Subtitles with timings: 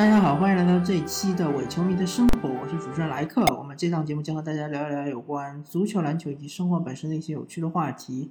[0.00, 3.44] 大家好，欢迎来到这一期的伪球迷的生活，我是主持人莱克。
[3.58, 8.30] 我们这档节目将和大家聊一聊有关足球、篮球以及生活本身的一些有趣的话题。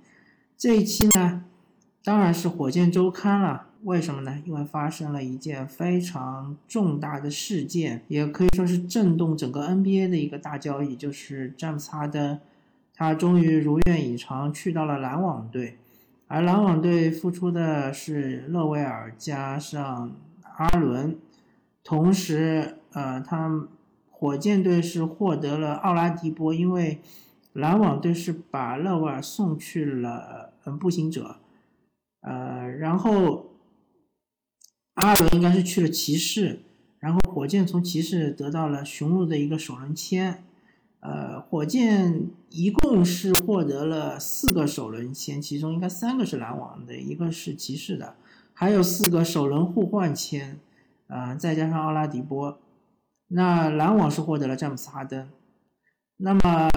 [0.58, 1.44] 这一期呢，
[2.04, 3.68] 当然是火箭周刊了。
[3.84, 4.41] 为什么呢？
[4.48, 12.40] 因为发生了一件非常重大的事件，也可以说是震动整个 NBA 的一个大交易，就是詹姆斯哈登，
[12.95, 15.77] 他终于如愿以偿去到了篮网队，
[16.26, 20.12] 而篮网队付出的是勒维尔加上
[20.58, 21.16] 阿伦。
[21.84, 23.68] 同时，呃，他
[24.12, 27.00] 火箭队是获得了奥拉迪波，因为
[27.54, 31.38] 篮网队是把勒维尔送去了嗯步行者，
[32.22, 33.48] 呃，然后
[34.96, 36.60] 阿伦应该是去了骑士，
[37.00, 40.44] 然后火箭从骑士得到了雄鹿的一个首轮签，
[41.00, 48.16] 呃，火箭一共是获得了四个首轮签，其中应该三个是篮网的，一个是骑士的，
[48.54, 50.60] 还有四个首轮互换签。
[51.10, 52.60] 呃，再加上奥拉迪波，
[53.29, 55.27] 那篮网是获得了詹姆斯哈登，
[56.18, 56.70] 那么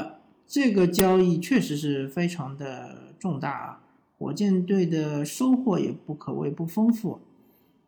[0.46, 3.80] 这个交易确实是非常的重大啊，
[4.18, 7.20] 火箭队的收获也不可谓不丰富。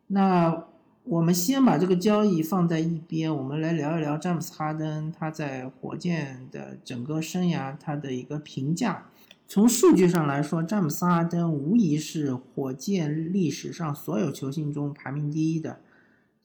[0.07, 0.65] 那
[1.05, 9.05] 我们先把这个交易放在一边，我们来聊一聊詹姆斯哈登他在火箭的整个生涯他的一个评价。
[9.47, 15.79] 从数据上来说，詹姆斯哈登无疑是火箭历史上所有球星中排名第一的。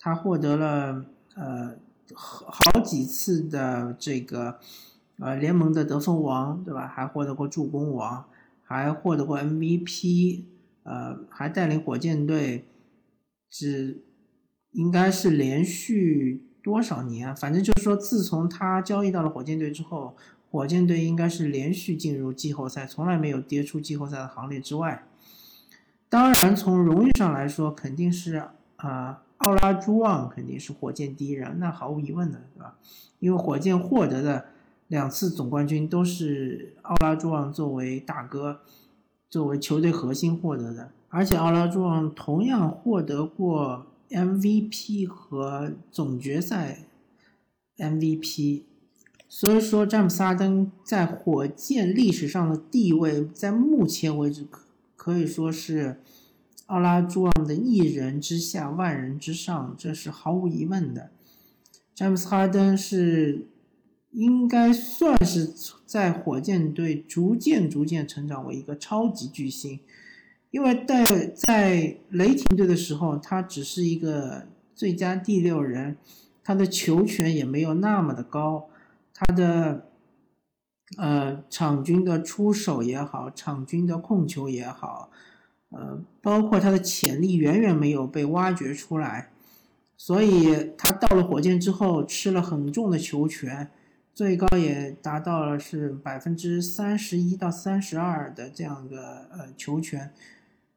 [0.02, 1.76] 他获得了呃
[2.14, 4.58] 好几次的这个
[5.18, 6.88] 呃联盟的得分王，对吧？
[6.88, 8.24] 还获得过助攻王，
[8.62, 10.44] 还获得过 MVP，
[10.84, 12.64] 呃，还带领火箭队，
[13.50, 14.02] 只
[14.72, 17.36] 应该是连续多少年？
[17.36, 20.16] 反正就是说，自从他交易到了火箭队之后，
[20.50, 25.06] 火箭队应该是连续进入季后赛，从来没有跌出季后赛的行列之外。
[26.08, 28.42] 当然，从荣誉上来说，肯定是
[28.76, 29.22] 啊。
[29.40, 32.76] 奥拉朱旺肯定是火箭第一人，那毫无疑问的，对吧？
[33.20, 34.44] 因为火箭获得的
[34.88, 38.60] 两次总冠军都是奥拉朱旺作为大哥、
[39.30, 46.84] 作为球队核心获得的，而且奥拉朱旺同样获得过 MVP 和总决赛
[47.78, 48.64] MVP，
[49.26, 55.98] 所以说詹姆斯哈登在火箭历史上的地位，在目前为止可可以说是。
[56.70, 61.10] 奥拉朱旺的一人之下，万人之上，这是毫无疑问的。
[61.96, 63.48] 詹姆斯哈登是
[64.12, 65.52] 应该算是
[65.84, 69.80] 在火箭队逐渐逐渐成长为一个超级巨星，
[70.52, 71.04] 因为在
[71.34, 75.96] 在雷霆队的时候，他只是一个最佳第六人，
[76.44, 78.68] 他的球权也没有那么的高，
[79.12, 79.88] 他的
[80.98, 85.10] 呃场均的出手也好，场均的控球也好。
[85.70, 89.30] 呃，包括他的潜力远远没有被挖掘出来，
[89.96, 93.70] 所以他到了火箭之后吃了很重的球权，
[94.12, 100.10] 最高也达到了是百分之三十一到三十二的这样的呃球权，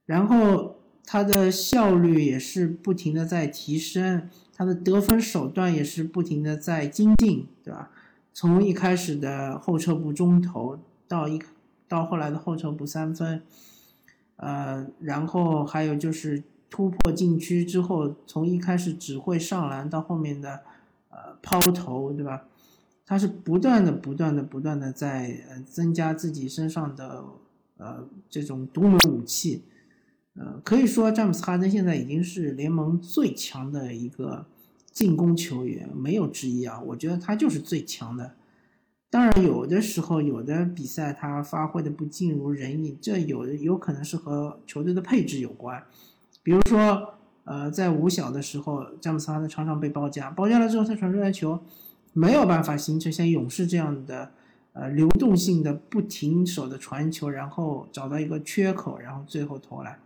[0.06, 7.90] 然后他的效率也是不停的在提升，他的得分手段也是不停的在精进，对吧？
[8.32, 10.78] 从一开始的后撤步中投
[11.08, 11.42] 到一
[11.88, 13.42] 到后来的后撤步三分。
[14.44, 20.62] 呃，然后还有就是突破禁区之后，从一开始只会上篮到后面的
[21.10, 22.46] 呃抛投，对吧？
[23.06, 27.24] 他是不断的、不断的、不断的在呃增加自己身上的
[27.78, 29.64] 呃这种独门武器。
[30.36, 34.46] 呃，可以说詹姆斯哈登现在已经是联盟最强的一个
[34.92, 36.82] 进攻球员，没有之一啊！
[36.82, 38.36] 我觉得他就是最强的。
[39.14, 45.84] 当然，有的时候有的比赛他发挥的不尽如人意，这有的有可能是和球队的配置有关。
[46.42, 47.14] 比如说，
[47.44, 51.60] 呃，在五小的时候，詹姆斯哈登常常被包夹，包夹了之后他传出来球
[52.14, 54.32] 没有办法形成像勇士这样的
[54.72, 60.00] 呃流动性的不停手的传球，然后找到一个缺口，然后最后投篮。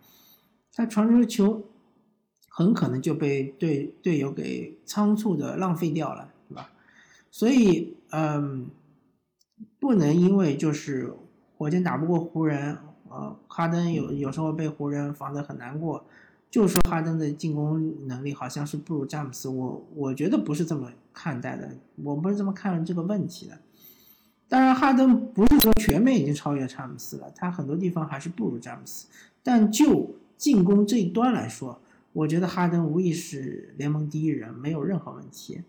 [0.74, 1.64] 他传出的球
[2.50, 6.72] 很可能就被队队友给仓促的浪费掉了，对吧？
[7.31, 8.68] 所以，嗯。
[9.80, 11.14] 不能因为就是
[11.56, 12.78] 火箭打不过湖人，
[13.10, 16.06] 呃，哈登有有时候被湖人防得很难过，
[16.50, 21.70] 就说哈登的进攻能力好像是不如詹姆斯，我我觉得不是这么看待的，
[22.04, 23.60] 我不是这么看这个问题的。
[24.50, 29.08] 当然，哈登不是说全面已经超越詹姆斯了，他很多地方还是不如詹姆斯，
[29.44, 31.80] 但就进攻这一端来说，
[32.14, 35.62] 我觉得哈登无疑是联盟第一人，没有任何问题。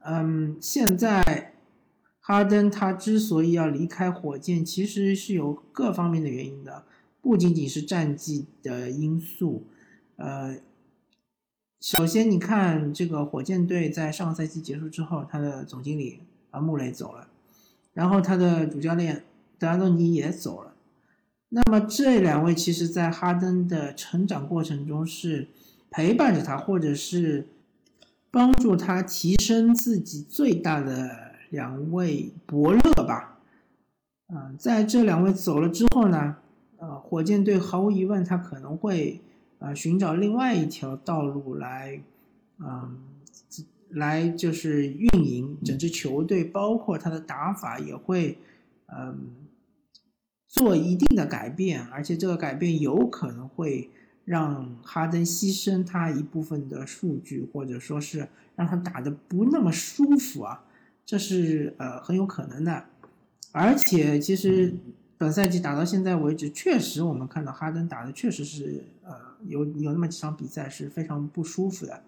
[0.00, 1.52] 嗯，现在。
[2.30, 6.84] 哈登他之所以要离开火箭，其实是有各方面的原因的，
[7.20, 9.64] 不仅仅是战绩的因素，
[10.14, 10.56] 呃，
[11.80, 16.20] 首先你看这个火箭队在上个赛季结束之后，他的总经理
[16.52, 17.26] 啊穆雷走了，
[17.94, 19.24] 然后他的主教练
[19.58, 20.74] 德安东尼也走了。
[21.48, 25.48] 那么这两位其实，在哈登的成长过程中是
[25.90, 27.48] 陪伴着他，或者是
[28.30, 33.38] 帮助他提升自己最大的两位伯乐吧。
[34.28, 36.36] 嗯，在这两位走了之后呢，
[36.78, 39.20] 呃，火箭队毫无疑问，他可能会
[39.58, 42.00] 呃寻找另外一条道路来，
[42.58, 42.98] 嗯，
[43.90, 48.38] 来就是运营整支球队，包括他的打法也会，
[48.86, 49.36] 嗯。
[50.52, 53.88] 做一定的改变，而且这个改变有可能会
[54.24, 60.64] 让哈登牺牲他一部分的数据，或者说是让他打的不那么舒服啊，
[61.04, 62.84] 这是呃很有可能的。
[63.52, 64.74] 而且其实
[65.18, 69.12] 本赛季打到现在为止，确实我们看到哈登打的确实是呃
[69.46, 72.02] 有有那么几场比赛是非常不舒服的。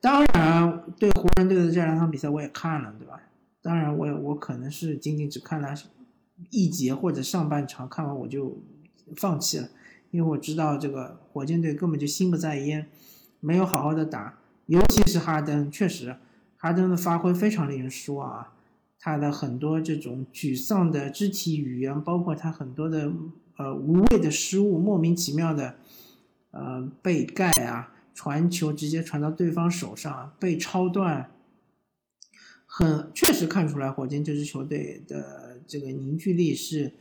[0.00, 3.20] 当然，对湖人队的这两场比赛我也看了，对吧？
[3.62, 5.74] 当然，我我可能是仅仅只看了。
[6.50, 8.58] 一节或者上半场看完我就
[9.16, 9.68] 放弃了，
[10.12, 12.86] 因为我知道这个火箭队根本就心不在焉，
[13.40, 16.14] 没有好好的打，尤其是哈登，确实
[16.58, 18.52] 哈登的发挥非常令人失望啊，
[18.98, 23.10] 他的很多这种沮丧的肢体语言，包括他很多的
[23.56, 25.76] 呃无谓的失误，莫名其妙的
[26.50, 31.30] 呃被盖啊，传球直接传到对方手上被超断，
[32.66, 35.46] 很确实看出来火箭这支球队的。
[35.68, 36.94] 这个凝聚力是，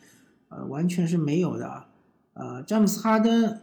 [0.49, 1.85] 呃，完全是没有的。
[2.33, 3.61] 呃，詹姆斯哈登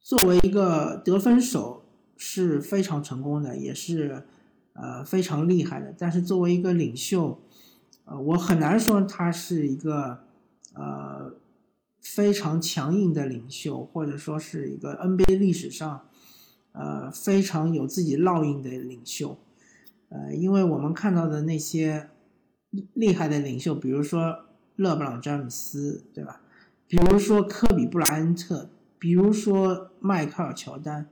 [0.00, 1.84] 作为一个得分手
[2.16, 4.22] 是非常成功的，也是
[4.74, 5.94] 呃非常厉害的。
[5.98, 7.40] 但是作为一个领袖，
[8.04, 10.20] 呃，我很难说他是一个
[10.74, 11.32] 呃
[12.00, 16.06] 非常强硬的领袖，或者说是一个 NBA 历史上
[16.72, 19.38] 呃非常有自己烙印的领袖。
[20.08, 22.08] 呃，因为我们看到的那些。
[22.94, 24.44] 厉害的领袖，比如说
[24.76, 26.40] 勒布朗·詹姆斯，对吧？
[26.86, 31.08] 比如说科比·布莱恩特，比如说迈克尔·乔丹，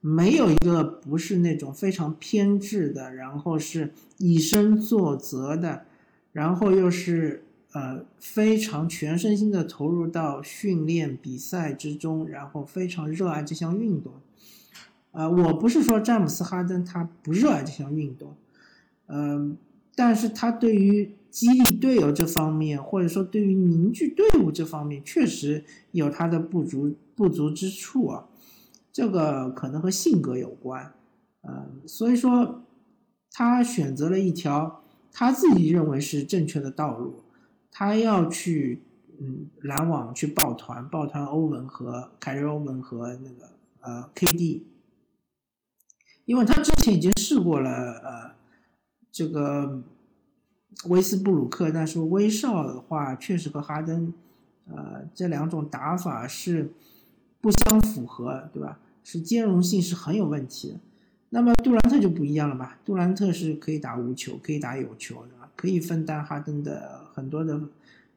[0.00, 5.84] 没有一个不是那种非常偏执的，然后是以身作则的，
[6.32, 14.12] 然后又是呃非常全身心的投入到训练比赛之中，然后非常热爱这项运动。
[15.12, 18.34] 呃，我不是说詹姆斯·哈登他不热爱这项运动，
[19.06, 19.56] 嗯。
[20.00, 28.28] 但是他对于激励队友这方面，或者说对于凝聚队伍这方面，确实有他的不足不足之处啊。
[28.98, 30.92] 这个可能和性格有关，
[31.42, 32.64] 嗯，所以说
[33.30, 37.22] 他选择了一条他自己认为是正确的道路，
[37.70, 38.82] 他要去
[39.20, 43.48] 嗯篮网去抱团，抱团欧文和凯瑞欧文和那个
[43.82, 44.62] 呃 KD，
[46.24, 48.36] 因为他之前已经试过了呃。
[49.10, 49.82] 这个
[50.86, 54.12] 威斯布鲁克，但是威少的话，确实和哈登，
[54.66, 56.70] 呃，这两种打法是
[57.40, 58.78] 不相符合，对吧？
[59.04, 60.80] 是兼容性是很有问题的。
[61.30, 65.48] 那么杜兰特就不一样了吧，杜兰特是可以打无球，可以打有球，的？
[65.56, 67.60] 可以分担哈登的很多的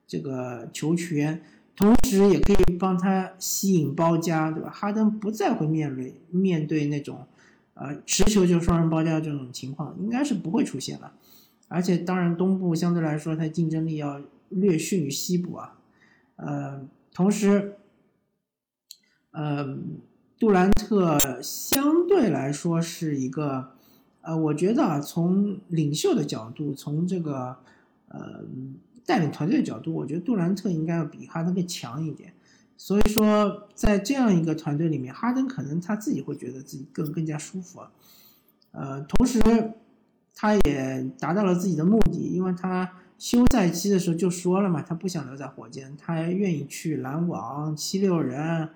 [0.05, 1.41] 这个球权，
[1.75, 4.69] 同时也可以帮他吸引包夹，对吧？
[4.69, 7.25] 哈登不再会面对面对那种。
[7.73, 11.13] 呃，持球就双人包夹这种情况应该是不会出现了，
[11.67, 15.79] 而且当然东部相对来说它竞争力要略逊于西部啊，
[16.35, 17.77] 呃，同时，
[19.31, 19.79] 呃，
[20.41, 23.73] 杜兰特相对来说是一个，
[24.21, 27.55] 呃，我觉得啊，从领袖的角度，从这个
[28.07, 28.41] 呃
[29.05, 32.33] 带领团队的角度，我觉得杜兰特应该要比哈登更强一点。
[32.75, 37.91] 所以说，在这样一个团队里面，哈登可能他自己会觉得自己更更加舒服啊。
[38.71, 39.39] 呃，同时
[40.33, 48.69] 他也达到了自己的目的，因为他休赛期的时候就说了嘛，他不想留在火箭，他愿意去篮网、七六人，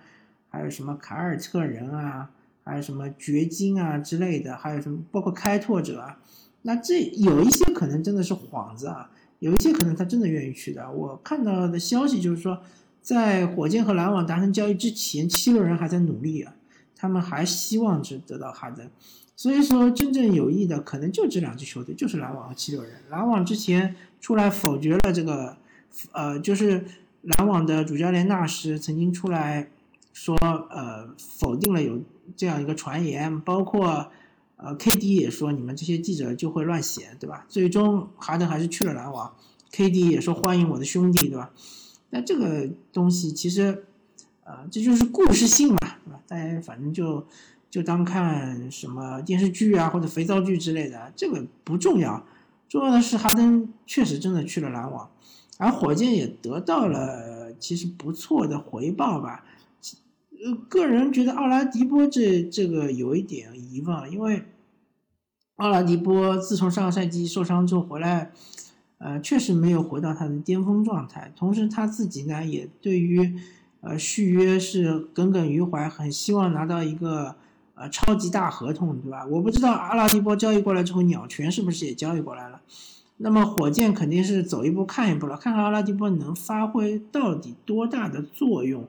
[0.55, 2.29] 还有什么凯尔特人啊，
[2.63, 6.17] 还有什么掘金啊之类的，还有什么包括开拓者啊。
[6.61, 10.89] 那这有一些可能真的是幌子啊，有一些可能他真的愿意去的。
[10.89, 12.61] 我看到的消息就是说。
[13.05, 16.55] 在火箭和篮网达成交易之前，七六人还在努力啊，
[16.95, 18.89] 他们还希望是得到哈登，
[19.35, 22.93] 所以说真正有意的可能就这两支球队，就是篮网和七六人。
[23.11, 25.55] 篮网之前出来否决了这个，
[26.13, 26.83] 呃，就是
[27.21, 29.67] 篮网的主教练纳什曾经出来
[30.15, 30.33] 说，
[30.69, 32.01] 呃，否定了有
[32.37, 34.09] 这样一个传言，包括
[34.55, 37.45] 呃 KD 也说你们这些记者就会乱写，对吧？
[37.49, 39.35] 最终哈登还是去了篮网
[39.73, 41.51] ，KD 也说欢迎我的兄弟，对吧？
[42.11, 43.83] 那这个东西其实，
[44.45, 46.19] 呃，这就是故事性嘛，对吧？
[46.27, 47.27] 大家反正就
[47.69, 52.25] 就当看什么电视剧啊或者肥皂剧之类的，这个不重要。
[52.69, 55.11] 重要的是哈登确实真的去了篮网，
[55.57, 59.43] 而火箭也得到了其实不错的回报吧。
[60.43, 64.43] 呃，个人觉得奥拉迪波这这个有一点疑问，因为
[65.57, 68.31] 奥拉迪波自从上个赛季受伤之后回来，
[68.97, 71.31] 呃，确实没有回到他的巅峰状态。
[71.35, 73.39] 同时他自己呢也对于
[73.81, 77.35] 呃续约是耿耿于怀，很希望拿到一个。
[77.77, 79.25] 呃，超级大合同，对吧？
[79.25, 82.61] 我不知道阿拉迪波交易过来之后，鸟权是不是也交易过来了？
[83.17, 88.87] 那么火箭肯定是走一步看一步了，看看阿拉迪波能发挥到底多大的作用，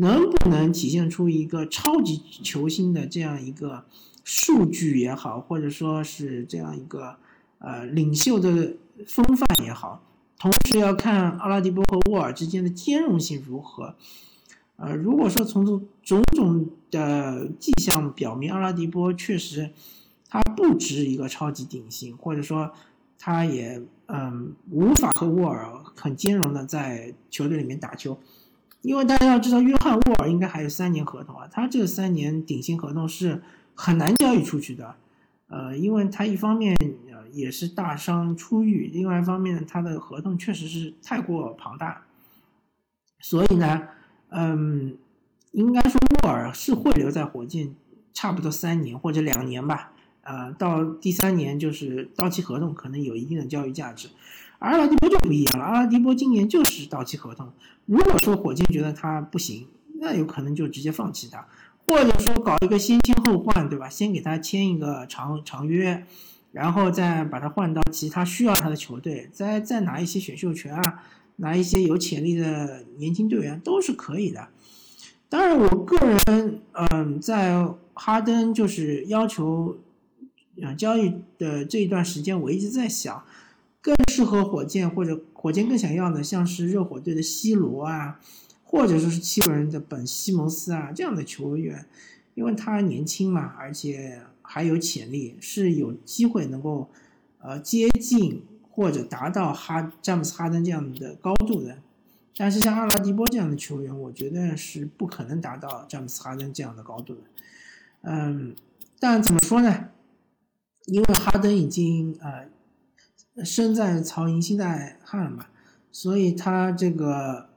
[0.00, 3.84] 能不能体现出一个超级球星的这样一个
[4.24, 7.16] 数据也好，或者说是这样一个
[7.58, 8.74] 呃领袖的
[9.06, 10.02] 风范也好。
[10.38, 13.96] 同时要看阿拉迪波和沃尔之间的兼容性如何。
[14.76, 15.66] 呃，如果说从
[16.04, 19.70] 种种的迹象表明，阿拉迪波确实
[20.28, 22.70] 他不值一个超级顶薪，或者说
[23.18, 28.16] 他也嗯无法和沃尔很兼容的在球队里面打球，
[28.82, 33.42] 因为大家要知道，约翰沃尔应该还有三年合同啊，他这三年顶薪合同是
[33.74, 34.94] 很难交易出去的，
[35.48, 36.76] 呃，因为他一方面
[37.12, 42.02] 呃也是大伤初愈，另外一方面他的合同确实是太过庞大，
[43.20, 43.88] 所以呢。
[44.30, 44.98] 嗯，
[45.52, 47.74] 应该说沃尔是会留在火箭，
[48.12, 49.92] 差不多三年或者两年吧。
[50.20, 54.10] 呃，到第三年就是到期合同，可能有一定的交易价值。
[54.58, 57.52] 阿拉迪波就不一样了，阿拉迪波今年就是到期合同。
[57.86, 59.66] 如果说火箭觉得他不行，
[60.00, 61.46] 那有可能就直接放弃他，
[61.86, 63.88] 或者说搞一个先签后换，对吧？
[63.88, 66.04] 先给他签一个长长约，
[66.52, 71.02] 然后再把他换到其他需要他的球队，再再拿一些选秀权啊。
[71.40, 74.48] 拿一些有潜力的年轻队员都是可以的。
[75.28, 79.76] 当然，我个人，嗯，在哈登就是要求，
[80.60, 83.22] 嗯，交易的这一段时间，我一直在想，
[83.80, 88.20] 更适合火箭或者火箭更想要的，像是热火队的西罗啊，
[88.64, 91.86] 或者说是七六人的本西蒙斯啊这样的球员，
[92.34, 96.88] 因为他年轻嘛，而且还有潜力，是有机会能够，
[97.40, 98.42] 呃，接近。
[98.70, 101.78] 或者达到哈詹姆斯哈登这样的高度的，
[102.36, 107.22] 但是像阿拉迪波这样的球员，我觉得是不可能达到詹姆斯哈登这样的高度的。
[108.02, 108.54] 嗯，
[109.00, 109.88] 但怎么说呢？
[110.86, 112.46] 因为哈登已经呃
[113.44, 115.46] 身在曹营心在汉嘛，
[115.90, 117.48] 所以他这个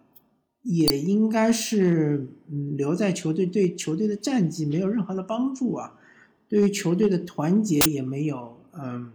[0.62, 5.94] 也应该是嗯留在球队，对球队的战绩没有任何的帮助啊，
[6.48, 9.12] 对于球队的团结也没有嗯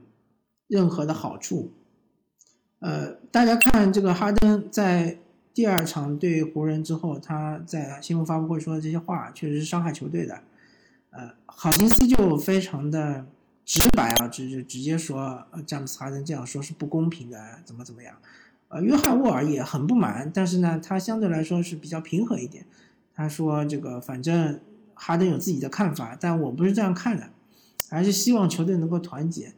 [0.67, 1.71] 任何的好处。
[2.81, 5.19] 呃，大家看这个哈登在
[5.55, 10.41] 第二场对湖人之后，他在新闻发布会说的这些话，确实是伤害球队的。
[11.11, 13.25] 呃，郝金斯就非常的
[13.67, 18.17] 直白啊，直就直接说，詹姆斯哈登这样说是不公平的，怎么怎么样。
[18.69, 22.65] 呃，约翰沃尔也很不满，但是呢，他相对来说是比较平和一点。
[23.15, 24.61] 他说这个反正
[24.95, 27.29] 哈登有自己的看法，但我不是这样看的，
[27.91, 29.53] 还是希望球队能够团结。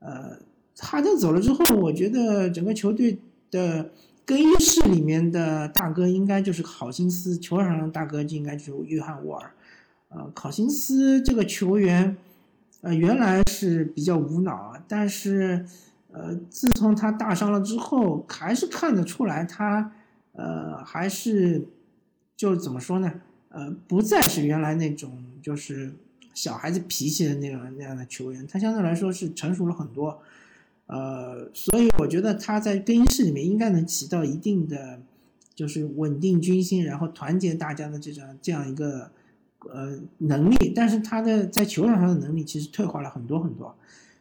[0.00, 0.36] 呃。
[0.76, 3.16] 哈登走了之后，我觉得整个球队
[3.48, 3.92] 的
[4.26, 9.52] 更衣室里面的大哥应该就是考辛斯，球场上大哥就应该就是约翰沃尔。
[10.08, 12.16] 呃，考辛斯这个球员，
[12.84, 15.64] 呃，原来是比较无脑，但是，
[16.12, 19.90] 呃，自从他大伤了之后，还是看得出来他，
[20.32, 21.66] 呃，还是
[22.36, 23.10] 就怎么说呢？
[23.48, 25.94] 呃，不再是原来那种就是
[26.34, 30.20] 小孩子脾气的那种那样的球员，他相对来说是成熟了很多。
[30.86, 35.00] 呃，所以我觉得他在更衣室里面应该能起到一定的，
[35.54, 39.10] 就是稳定军心，然后团结大家的这种这样一个
[39.72, 40.72] 呃能力。
[40.74, 43.74] 但是他的在球场上的能力其实退化了很多很多，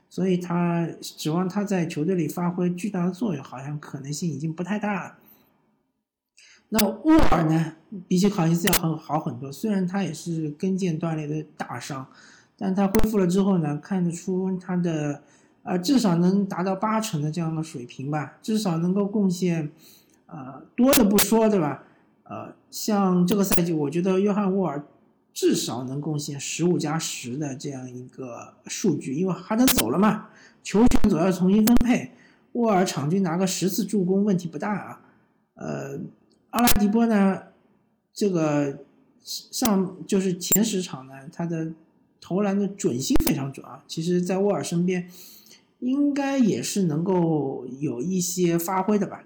[0.10, 5.16] 所以他指望他在球队里发挥巨大的作用，好像可能性已经不太大了。
[6.70, 7.74] 那沃尔呢，
[8.08, 9.52] 比起考辛斯要很好很多。
[9.52, 12.08] 虽然他也是跟腱断裂的大伤，
[12.58, 15.22] 但他恢复了之后呢，看得出他的。
[15.66, 19.72] 呃，至少能达到八成的这样的水平吧，至少能够贡献，
[20.26, 21.86] 呃，多的不说，对吧？
[22.24, 24.84] 呃，像这个赛季，我觉得约翰沃尔
[25.34, 30.30] 至少能贡献十五加十的这样一个数据，因为哈登走了嘛，
[30.64, 32.12] 球权总要重新分配，
[32.54, 35.02] 沃尔场均拿个十次助攻问题不大啊。
[35.56, 36.00] 呃，
[36.52, 37.42] 阿拉迪波呢，
[38.14, 38.80] 这个
[39.24, 41.72] 上就是前十场呢，他的
[42.22, 45.10] 投篮的准心非常准啊，其实在沃尔身边。
[45.80, 49.26] 应该也是能够有一些发挥的吧。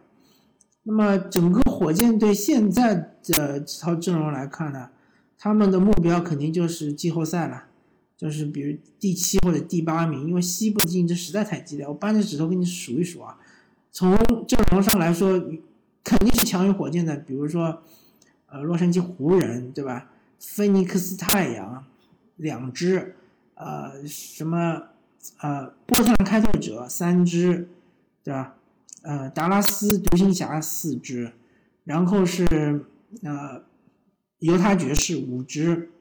[0.81, 4.89] 那么整个火箭队现在的这套阵容来看呢，
[5.38, 7.65] 他们的目标肯定就是季后赛了。
[8.17, 11.88] 就是比如第七或者第八名，因为西部的竞争实在太激烈。
[11.88, 13.38] 我扳着指头给你数一数啊，
[13.91, 14.17] 从
[14.48, 15.39] 阵容上来说，
[16.03, 17.15] 肯定是强于火箭的。
[17.15, 17.84] 比如说，
[18.48, 20.10] 呃，洛杉矶湖人，对吧？
[20.39, 21.86] 菲尼克斯太阳
[22.38, 23.15] 两支，
[23.53, 24.82] 呃，什么
[25.39, 27.70] 呃，波特兰开拓者三支，
[28.24, 28.56] 对吧？
[29.03, 31.34] 呃，达拉斯独行侠四支，
[31.84, 32.84] 然后是
[33.22, 33.62] 呃，
[34.39, 35.91] 犹他爵士五支。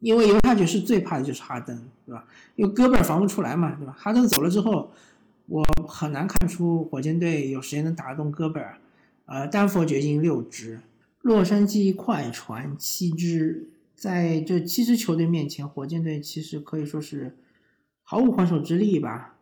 [0.00, 2.26] 因为犹他爵士最怕的就是哈登，对吧？
[2.56, 3.94] 因为戈贝尔防不出来嘛，对吧？
[3.96, 4.90] 哈登走了之后，
[5.46, 8.80] 我很难看出火箭队有谁能打得动戈贝尔。
[9.26, 10.80] 呃，丹佛掘金六支，
[11.20, 17.36] 洛杉矶快船七支，在这七支球队面前，火箭队其实可以说是
[18.02, 19.36] 毫无还手之力吧。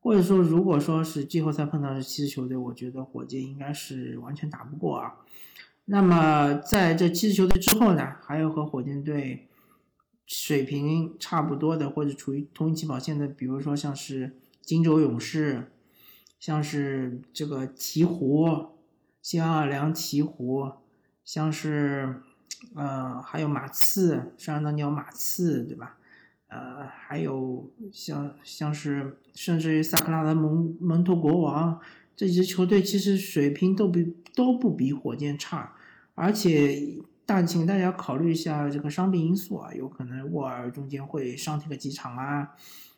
[0.00, 5.16] 或者说，如果说是季后赛碰到这七支球队，我觉得火箭应该是完全打不过啊。
[5.88, 9.44] 那么在这七支球队之后呢，还有和火箭队。
[10.30, 15.72] 水平差不多的，或者处于同一起跑线的，比如说像是金州勇士，
[16.38, 18.72] 像是这个鹈鹕，
[19.22, 20.74] 新奥尔良鹈鹕，
[21.24, 22.20] 像是
[22.74, 25.96] 呃还有马刺，圣安东尼奥马刺，对吧？
[26.48, 31.80] 呃，还有像像是甚至于萨克拉的蒙蒙托国王
[32.14, 35.74] 这几支球队，其实水平都比都不比火箭差，
[36.18, 36.98] 而且。
[37.28, 42.52] 大，请大家考虑一下这个伤病因素啊，有可能沃尔中间会伤停个几场啊，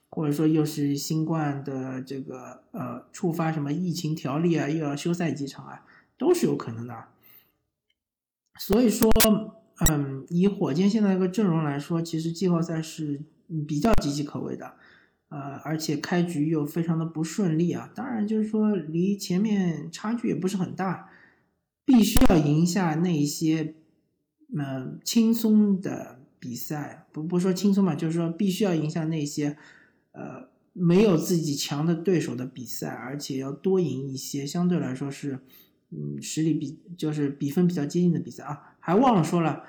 [0.08, 5.84] 或者说又是新冠的这个呃触发什么疫情条例啊，又要休赛几场啊，
[6.16, 7.06] 都是有可能的。
[8.60, 9.10] 所以说，
[9.90, 13.20] 嗯，以火箭现在这个阵容来说，其实季后赛是
[13.66, 14.76] 比较岌岌可危的，
[15.30, 17.90] 呃，而且开局又非常的不顺利啊。
[17.96, 21.08] 当然，就是说离前面差距也不是很大，
[21.90, 23.74] 必须要赢下那些。
[24.52, 29.56] 嗯，轻松的比赛不不说轻松嘛，就是说必须要赢下那些，
[30.10, 35.38] 呃，没有自己强的对手的比赛，而且要多赢一些相对来说是，
[35.90, 38.74] 嗯，实力比就是比分比较接近的比赛啊。
[38.80, 39.62] 还忘了说了，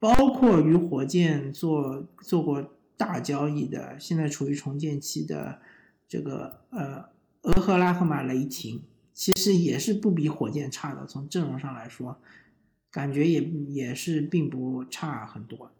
[0.00, 5.60] 包括与火箭做做过大交易的，现在处于重建期的
[6.08, 7.04] 这个呃
[7.42, 8.82] 俄克拉荷马雷霆，
[9.14, 12.18] 其实也是不比火箭差的，从阵容上来说。
[12.90, 15.72] 感觉也也是并不差很多，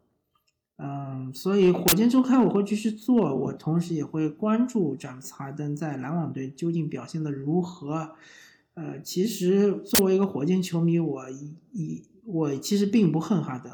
[0.78, 8.16] 嗯，所以火箭周刊我会继续做，我同时也会关注詹姆斯哈登在篮网队究竟表现的如何。
[8.74, 13.72] 呃，其实作为一个火箭球迷，我一我其实并不恨哈登，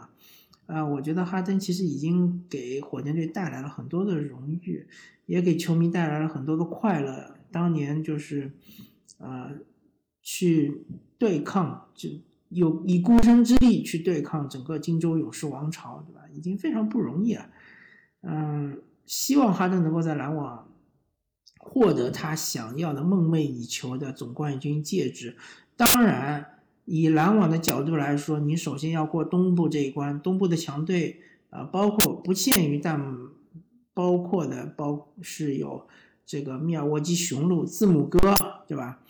[0.66, 4.86] 啊，我觉得哈登其实已经给火箭队带来了很多的荣誉，
[5.24, 7.34] 也给球迷带来了很多的快乐。
[7.50, 8.52] 当年就是，
[9.20, 9.52] 呃，
[10.20, 10.84] 去
[11.16, 12.10] 对抗就。
[12.50, 16.22] 有以孤身之力去对抗整个荆州勇士王朝，对吧？
[16.34, 17.48] 已经非常不容易了。
[18.22, 20.66] 嗯，希望哈登能够在篮网
[21.60, 25.36] 获得他想要的梦寐以求的总冠军戒指。
[25.76, 30.20] 当然，以篮网的角度来说，你首先要过东部这一关。
[30.20, 33.16] 东部的强队啊，包括不限于，但
[33.94, 35.86] 包括的包是有
[36.30, 38.20] 这个密尔沃基雄鹿、字母哥，
[38.68, 39.00] 对吧？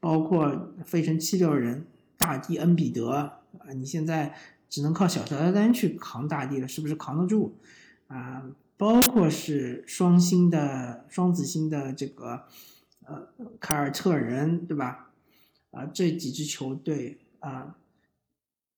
[0.00, 1.86] 包括费城七六人。
[2.16, 3.40] 大帝恩比德啊，
[3.74, 4.32] 你现在
[4.70, 7.58] 只能靠小乔丹去扛大帝了，是不是扛得住
[8.06, 8.44] 啊？
[8.76, 12.44] 包括是双星的双子星的这个
[13.04, 13.26] 呃
[13.58, 15.10] 凯尔特人，对吧？
[15.72, 17.76] 啊，这几支球队啊，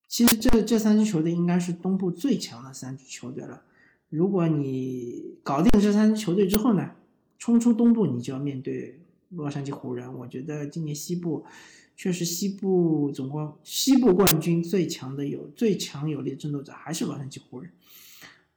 [0.07, 3.61] 其实这这三支球队应该是东部最强的三支球队了。
[4.09, 6.93] 如果你搞定这三支球队之后呢，
[7.37, 10.13] 冲出东部，你就要面对洛杉矶湖人。
[10.19, 11.45] 我觉得今年西部。
[11.97, 17.71] 确实，西部总冠西部冠军最强的有最强有力的争夺者还是洛杉矶湖人。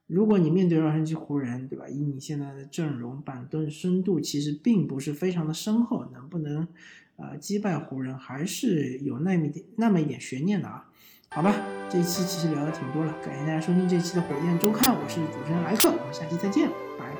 [0.09, 1.87] 如果你面对洛杉矶湖人，对吧？
[1.89, 6.67] 以你现在的阵容板凳深度，其实并不是非常的深厚，能不能
[7.15, 10.91] 呃击败湖人，还是有那么一点那么一点悬念的啊？
[11.29, 11.55] 好吧，
[11.89, 16.69] 这一期其实聊的挺多了，感谢大家收听这一期的火箭周刊，我是主持人莱克，我们下期再见。
[16.99, 17.15] 拜